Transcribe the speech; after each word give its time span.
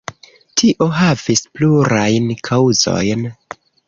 Tio 0.59 0.85
havis 0.99 1.43
plurajn 1.59 2.31
kaŭzojn. 2.49 3.23